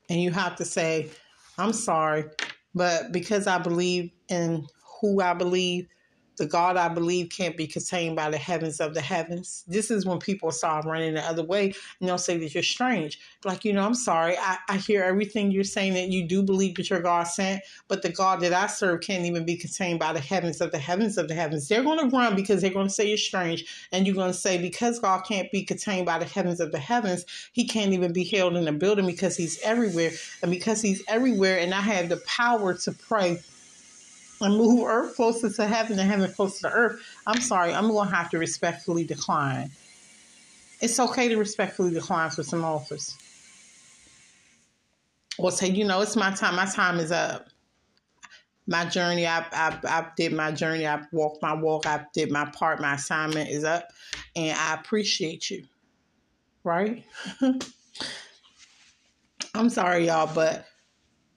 [0.09, 1.11] And you have to say,
[1.59, 2.24] I'm sorry,
[2.74, 4.66] but because I believe in
[5.00, 5.88] who I believe,
[6.37, 9.64] the God I believe can't be contained by the heavens of the heavens.
[9.66, 13.18] This is when people start running the other way and they'll say that you're strange.
[13.45, 14.37] Like, you know, I'm sorry.
[14.38, 18.03] I, I hear everything you're saying that you do believe that you're God sent, but
[18.03, 21.18] the God that I serve can't even be contained by the heavens of the heavens
[21.18, 21.68] of the heavens.
[21.68, 23.88] They're going to run because they're going to say you're strange.
[23.92, 26.79] And you're going to say, because God can't be contained by the heavens of the
[26.79, 30.11] heavens, he can't even be held in a building because he's everywhere.
[30.42, 33.41] And because he's everywhere and I have the power to pray
[34.43, 38.09] and move earth closer to heaven and heaven closer to earth, I'm sorry, I'm going
[38.09, 39.70] to have to respectfully decline.
[40.80, 43.16] It's okay to respectfully decline for some offers.
[45.38, 46.57] Or say, you know, it's my time.
[46.57, 47.47] My time is up.
[48.66, 50.86] My journey, I, I, I did my journey.
[50.86, 51.86] I walked my walk.
[51.86, 52.80] I did my part.
[52.80, 53.88] My assignment is up.
[54.36, 55.64] And I appreciate you.
[56.64, 57.05] Right?
[59.55, 60.66] I'm sorry, y'all, but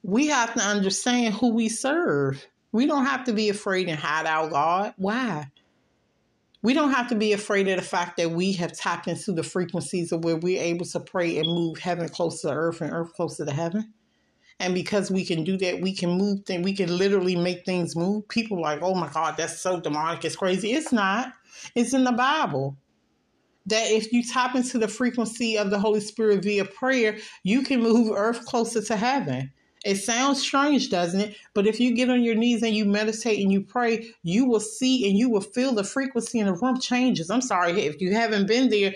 [0.03, 2.45] we have to understand who we serve.
[2.76, 4.96] We don't have to be afraid and hide our God.
[4.98, 5.50] Why?
[6.62, 9.44] We don't have to be afraid of the fact that we have tapped into the
[9.44, 13.14] frequencies of where we're able to pray and move heaven closer to earth and earth
[13.14, 13.94] closer to heaven.
[14.60, 17.96] And because we can do that, we can move things, we can literally make things
[17.96, 18.28] move.
[18.28, 20.74] People like, oh my God, that's so demonic, it's crazy.
[20.74, 21.32] It's not.
[21.76, 22.76] It's in the Bible.
[23.68, 27.82] That if you tap into the frequency of the Holy Spirit via prayer, you can
[27.82, 29.54] move earth closer to heaven.
[29.86, 31.38] It sounds strange, doesn't it?
[31.54, 34.60] But if you get on your knees and you meditate and you pray, you will
[34.60, 37.30] see and you will feel the frequency in the room changes.
[37.30, 38.96] I'm sorry if you haven't been there,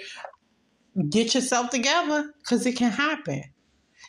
[1.10, 3.44] get yourself together because it can happen.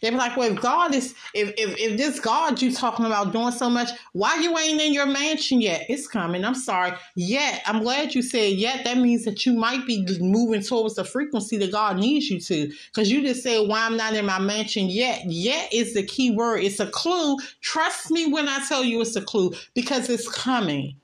[0.01, 3.32] They be like, well, if God is, if, if, if this God you talking about
[3.32, 5.86] doing so much, why you ain't in your mansion yet?
[5.88, 6.44] It's coming.
[6.44, 6.92] I'm sorry.
[7.16, 8.84] Yet, I'm glad you said yet.
[8.84, 12.72] That means that you might be moving towards the frequency that God needs you to.
[12.86, 15.24] Because you just said, why I'm not in my mansion yet.
[15.26, 16.64] Yet is the key word.
[16.64, 17.36] It's a clue.
[17.61, 20.99] Trust me when I tell you it's a clue because it's coming.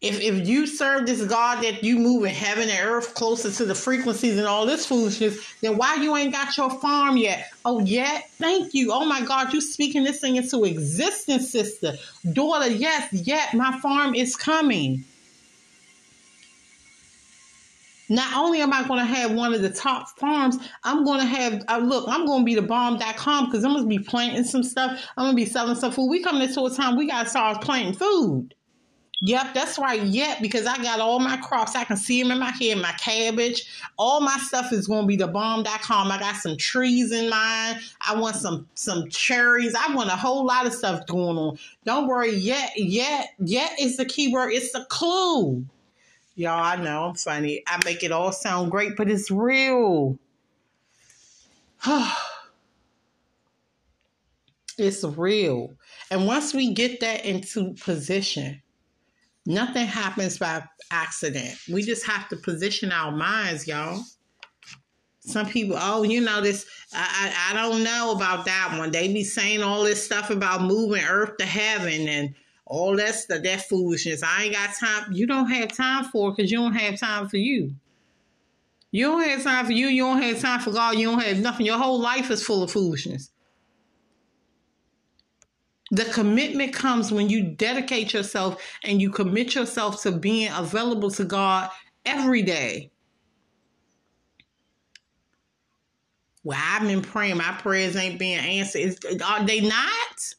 [0.00, 3.64] If if you serve this God that you move in heaven and earth closer to
[3.64, 7.50] the frequencies and all this foolishness, then why you ain't got your farm yet?
[7.64, 8.30] Oh, yet?
[8.38, 8.92] Thank you.
[8.92, 11.94] Oh my God, you speaking this thing into existence, sister.
[12.32, 15.04] Daughter, yes, yet my farm is coming.
[18.08, 21.26] Not only am I going to have one of the top farms, I'm going to
[21.26, 24.44] have, uh, look, I'm going to be the bomb.com because I'm going to be planting
[24.44, 24.92] some stuff.
[25.16, 26.08] I'm going to be selling some food.
[26.08, 28.54] We coming into a time we got to start planting food.
[29.20, 30.00] Yep, that's right.
[30.00, 31.74] Yep, because I got all my crops.
[31.74, 33.66] I can see them in my head, my cabbage.
[33.96, 36.12] All my stuff is going to be the bomb.com.
[36.12, 37.80] I got some trees in mine.
[38.00, 39.74] I want some some cherries.
[39.74, 41.58] I want a whole lot of stuff going on.
[41.84, 42.32] Don't worry.
[42.32, 44.52] Yet, yet, yet is the keyword.
[44.52, 45.64] It's the clue.
[46.36, 47.64] Y'all, I know I'm funny.
[47.66, 50.16] I make it all sound great, but it's real.
[54.78, 55.74] it's real.
[56.12, 58.62] And once we get that into position,
[59.48, 61.58] Nothing happens by accident.
[61.72, 64.02] We just have to position our minds, y'all.
[65.20, 66.66] Some people, oh, you know this.
[66.92, 68.90] I, I, I don't know about that one.
[68.90, 72.34] They be saying all this stuff about moving earth to heaven and
[72.66, 73.42] all that stuff.
[73.42, 74.22] That foolishness.
[74.22, 75.14] I ain't got time.
[75.14, 77.74] You don't have time for because you don't have time for you.
[78.90, 79.86] You don't have time for you.
[79.86, 80.98] You don't have time for God.
[80.98, 81.64] You don't have nothing.
[81.64, 83.30] Your whole life is full of foolishness.
[85.90, 91.24] The commitment comes when you dedicate yourself and you commit yourself to being available to
[91.24, 91.70] God
[92.04, 92.90] every day.
[96.44, 98.96] Well, I've been praying, my prayers ain't being answered.
[99.24, 100.34] Are they not?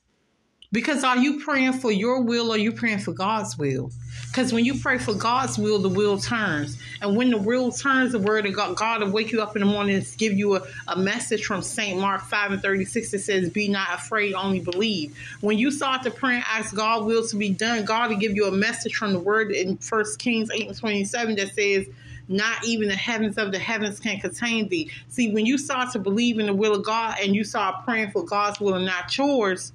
[0.72, 3.92] Because are you praying for your will or you praying for God's will?
[4.30, 6.78] Because when you pray for God's will, the will turns.
[7.02, 9.62] And when the will turns, the word of God, God will wake you up in
[9.62, 12.00] the morning and give you a, a message from St.
[12.00, 15.18] Mark 5 and 36 that says, Be not afraid, only believe.
[15.42, 18.36] When you start to pray and ask God's will to be done, God will give
[18.36, 21.88] you a message from the word in 1 Kings 8 and 27 that says,
[22.32, 24.92] not even the heavens of the heavens can contain thee.
[25.08, 28.12] See, when you start to believe in the will of God and you start praying
[28.12, 29.74] for God's will and not yours,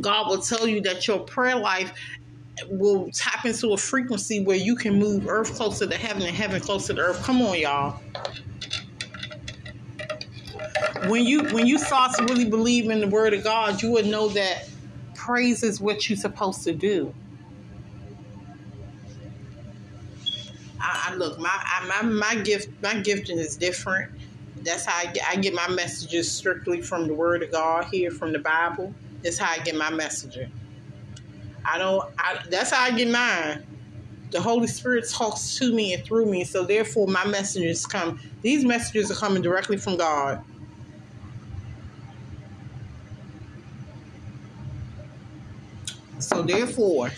[0.00, 1.92] God will tell you that your prayer life
[2.70, 6.60] will tap into a frequency where you can move earth closer to heaven and heaven
[6.60, 7.22] closer to earth.
[7.22, 8.00] Come on, y'all.
[11.08, 14.06] When you when you start to really believe in the word of God, you would
[14.06, 14.68] know that
[15.14, 17.14] praise is what you're supposed to do.
[20.80, 24.12] I, I look my I, my my gift my gifting is different.
[24.62, 28.10] That's how I get, I get my messages strictly from the word of God here
[28.10, 28.92] from the Bible.
[29.22, 30.50] That's how I get my messaging.
[31.66, 32.02] I don't.
[32.18, 33.64] I, that's how I get mine.
[34.30, 38.20] The Holy Spirit talks to me and through me, so therefore my messages come.
[38.42, 40.42] These messages are coming directly from God.
[46.18, 47.10] So therefore,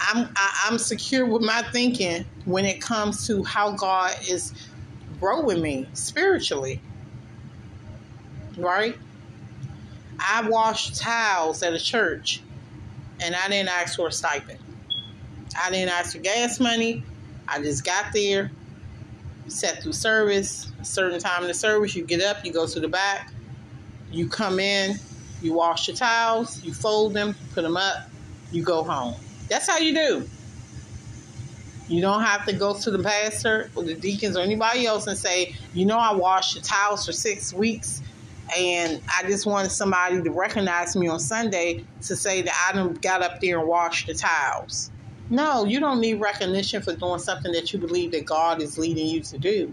[0.00, 4.14] I'm I, am i am secure with my thinking when it comes to how God
[4.28, 4.52] is
[5.18, 6.80] growing me spiritually.
[8.56, 8.98] Right?
[10.20, 12.42] I washed towels at a church
[13.20, 14.58] and I didn't ask for a stipend.
[15.60, 17.02] I didn't ask for gas money.
[17.48, 18.50] I just got there,
[19.48, 22.80] sat through service, a certain time in the service, you get up, you go to
[22.80, 23.32] the back,
[24.12, 24.96] you come in,
[25.42, 28.08] you wash your towels, you fold them, put them up,
[28.52, 29.14] you go home.
[29.48, 30.28] That's how you do.
[31.88, 35.18] You don't have to go to the pastor or the deacons or anybody else and
[35.18, 38.00] say, you know, I washed the towels for six weeks
[38.56, 43.22] and I just wanted somebody to recognize me on Sunday to say that I got
[43.22, 44.90] up there and washed the towels.
[45.30, 49.06] No, you don't need recognition for doing something that you believe that God is leading
[49.06, 49.72] you to do.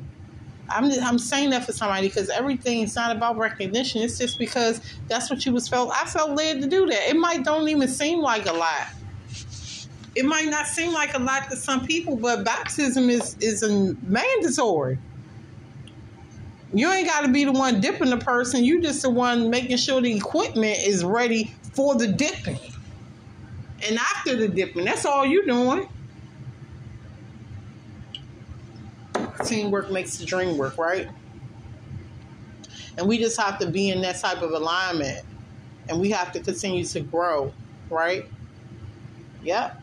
[0.70, 4.02] I'm just, I'm saying that for somebody because everything is not about recognition.
[4.02, 5.92] It's just because that's what you was felt.
[5.94, 7.10] I felt led to do that.
[7.10, 8.88] It might don't even seem like a lot,
[10.16, 13.96] It might not seem like a lot to some people, but baptism is is a
[14.04, 15.00] mandatory.
[16.78, 18.64] You ain't got to be the one dipping the person.
[18.64, 22.60] You just the one making sure the equipment is ready for the dipping.
[23.88, 25.90] And after the dipping, that's all you doing.
[29.44, 31.08] Teamwork makes the dream work, right?
[32.96, 35.26] And we just have to be in that type of alignment.
[35.90, 37.54] And we have to continue to grow,
[37.90, 38.26] right?
[39.42, 39.82] Yep.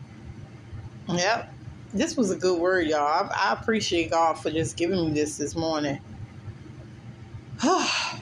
[1.09, 1.53] Yep.
[1.93, 2.99] This was a good word, y'all.
[2.99, 5.99] I, I appreciate God for just giving me this this morning.
[7.63, 8.19] I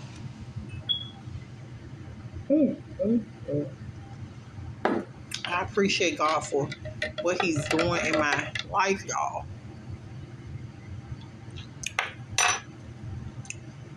[5.61, 6.69] appreciate God for
[7.21, 9.45] what He's doing in my life, y'all.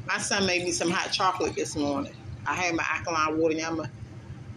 [0.06, 2.14] My son made me some hot chocolate this morning.
[2.46, 3.54] I had my alkaline water.
[3.56, 3.90] Now I'm to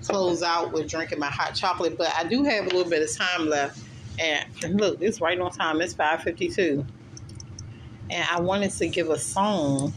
[0.04, 3.16] close out with drinking my hot chocolate, but I do have a little bit of
[3.16, 3.84] time left.
[4.20, 5.82] And look, it's right on time.
[5.82, 6.86] It's 5.52.
[8.12, 9.94] And I wanted to give a song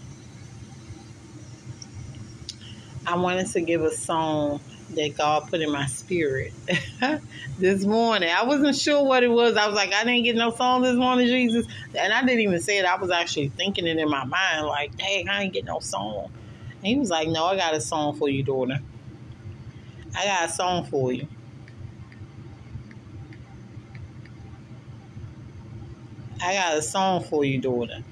[3.07, 4.61] I wanted to give a song
[4.94, 6.53] that God put in my spirit
[7.59, 8.30] this morning.
[8.30, 9.57] I wasn't sure what it was.
[9.57, 11.66] I was like, I didn't get no song this morning, Jesus.
[11.98, 12.84] And I didn't even say it.
[12.84, 16.30] I was actually thinking it in my mind, like, dang, I ain't get no song.
[16.78, 18.80] And he was like, No, I got a song for you, daughter.
[20.16, 21.26] I got a song for you.
[26.44, 28.03] I got a song for you, daughter.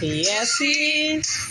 [0.02, 0.66] Yes, he
[1.16, 1.48] is.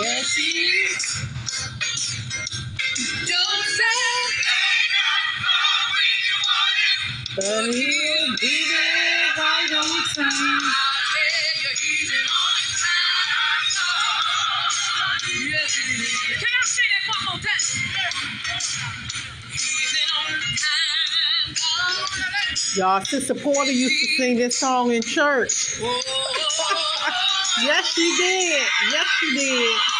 [0.00, 1.26] Yes, he is.
[7.36, 7.95] But he'll
[22.76, 25.80] Y'all, Sister Porter used to sing this song in church.
[27.62, 28.66] yes, she did.
[28.92, 29.95] Yes, she did.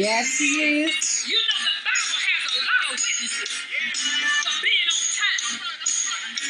[0.10, 0.46] Yes, he
[0.90, 1.30] is.
[1.30, 3.52] You know the Bible has a lot of witnesses
[4.42, 5.62] for being on time.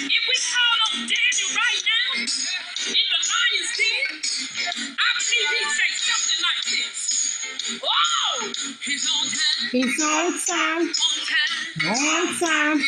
[0.07, 5.91] If we call on Daniel right now in the lion's den, I believe he'd say
[6.07, 7.83] something like this.
[7.83, 8.47] Oh,
[8.87, 10.83] he's on time, He's on time.
[10.87, 12.79] on time, he's on time.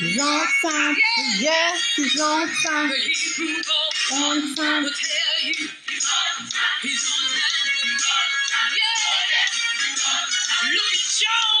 [0.00, 0.96] He's on time.
[1.40, 2.90] Yes, he's on time.
[2.90, 4.84] The Hebrew boy On time.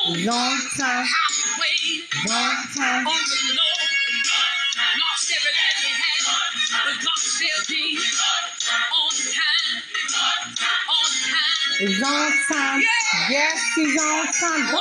[0.08, 1.06] On time.
[2.30, 3.06] On time.
[3.06, 4.24] on the Lord.
[5.00, 6.24] Lost everything he had,
[6.84, 9.82] but God still came on time.
[10.88, 12.48] On time.
[12.48, 12.82] Time.
[13.30, 14.74] Yes, he's on time.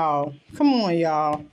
[0.01, 1.45] Y'all, come on, y'all.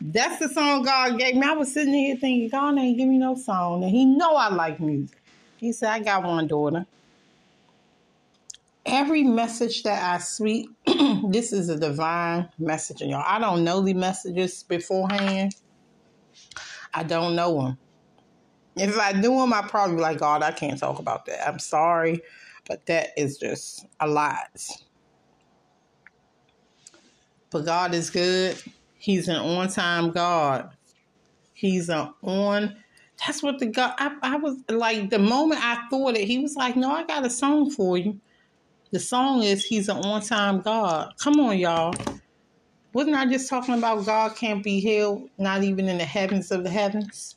[0.00, 1.42] That's the song God gave me.
[1.42, 3.82] I was sitting here thinking, God ain't give me no song.
[3.82, 5.20] And he know I like music.
[5.56, 6.86] He said, I got one daughter.
[8.86, 10.68] Every message that I speak,
[11.26, 13.24] this is a divine message, y'all.
[13.26, 15.56] I don't know the messages beforehand.
[16.94, 17.78] I don't know them.
[18.76, 21.48] If I knew them, I'd probably be like, God, I can't talk about that.
[21.48, 22.22] I'm sorry,
[22.68, 24.60] but that is just a lot.
[27.54, 28.60] But God is good.
[28.98, 30.70] He's an on time God.
[31.52, 32.76] He's an on.
[33.24, 33.94] That's what the God.
[33.96, 37.24] I, I was like, the moment I thought it, he was like, No, I got
[37.24, 38.20] a song for you.
[38.90, 41.12] The song is He's an on time God.
[41.20, 41.94] Come on, y'all.
[42.92, 46.64] Wasn't I just talking about God can't be held, not even in the heavens of
[46.64, 47.36] the heavens?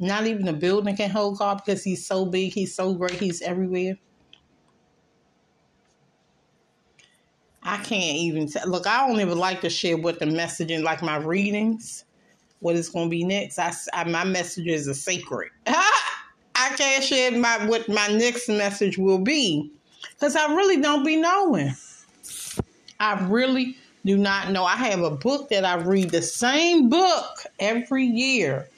[0.00, 3.42] Not even a building can hold God because He's so big, He's so great, He's
[3.42, 3.96] everywhere.
[7.66, 8.68] I can't even tell.
[8.68, 12.04] Look, I don't even like to share what the messaging, like my readings,
[12.60, 13.58] what is going to be next.
[13.58, 15.50] I, I my messages are sacred.
[15.66, 19.72] I can't share my what my next message will be
[20.12, 21.74] because I really don't be knowing.
[23.00, 24.64] I really do not know.
[24.64, 28.68] I have a book that I read the same book every year.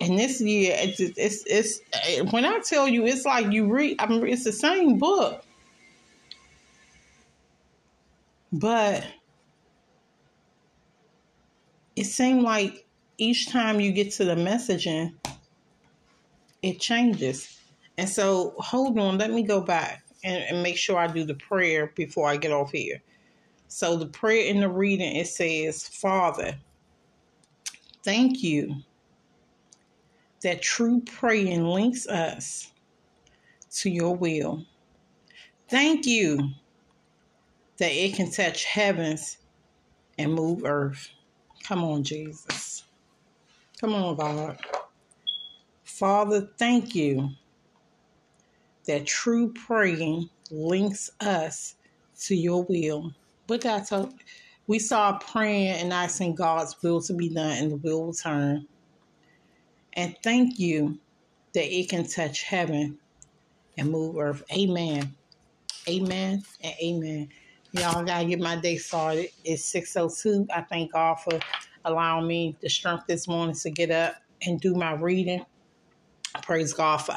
[0.00, 4.06] And this year, it's, it's, it's, when I tell you, it's like you read, I
[4.06, 5.44] mean, it's the same book.
[8.52, 9.06] But
[11.96, 12.86] it seemed like
[13.18, 15.14] each time you get to the messaging,
[16.62, 17.58] it changes.
[17.98, 21.34] And so, hold on, let me go back and, and make sure I do the
[21.34, 23.02] prayer before I get off here.
[23.66, 26.56] So, the prayer in the reading it says, Father,
[28.04, 28.76] thank you
[30.42, 32.72] that true praying links us
[33.72, 34.64] to your will.
[35.68, 36.50] Thank you
[37.78, 39.38] that it can touch heavens
[40.18, 41.10] and move earth.
[41.64, 42.84] Come on, Jesus.
[43.80, 44.58] Come on, God.
[45.84, 47.30] Father, thank you
[48.86, 51.76] that true praying links us
[52.20, 53.12] to your will.
[53.46, 54.12] But God
[54.66, 58.66] we saw praying and asking God's will to be done and the will will turn.
[59.94, 60.98] And thank you
[61.54, 62.98] that it can touch heaven
[63.76, 64.42] and move earth.
[64.52, 65.14] Amen.
[65.88, 67.28] Amen and amen.
[67.72, 69.28] Y'all gotta get my day started.
[69.44, 70.46] It's 602.
[70.54, 71.38] I thank God for
[71.84, 75.44] allowing me the strength this morning to get up and do my reading.
[76.42, 77.16] Praise God for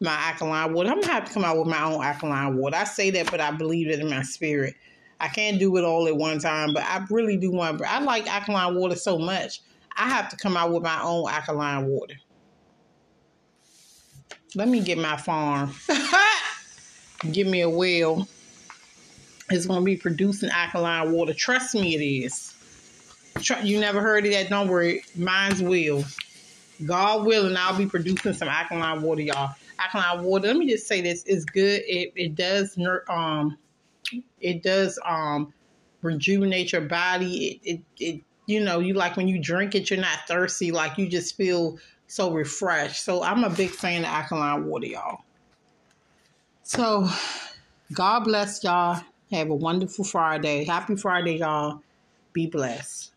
[0.00, 0.90] my alkaline water.
[0.90, 2.76] I'm gonna have to come out with my own alkaline water.
[2.76, 4.74] I say that, but I believe it in my spirit.
[5.20, 7.80] I can't do it all at one time, but I really do want.
[7.82, 9.60] I like alkaline water so much.
[9.96, 12.14] I have to come out with my own alkaline water.
[14.56, 15.72] Let me get my farm.
[17.30, 18.26] Give me a well.
[19.52, 21.34] It's going to be producing alkaline water.
[21.34, 22.54] Trust me, it is.
[23.62, 24.48] You never heard of that?
[24.48, 25.04] Don't worry.
[25.16, 26.04] Mine's will.
[26.86, 29.54] God willing, I'll be producing some alkaline water, y'all.
[29.78, 30.48] Alkaline water.
[30.48, 31.82] Let me just say this: it's good.
[31.86, 32.78] It it does
[33.08, 33.56] um,
[34.40, 35.52] it does um,
[36.02, 37.60] rejuvenate your body.
[37.64, 40.72] It, it it you know you like when you drink it, you're not thirsty.
[40.72, 43.04] Like you just feel so refreshed.
[43.04, 45.22] So I'm a big fan of alkaline water, y'all.
[46.62, 47.08] So
[47.92, 49.02] God bless y'all.
[49.32, 50.64] Have a wonderful Friday.
[50.64, 51.80] Happy Friday, y'all.
[52.34, 53.11] Be blessed.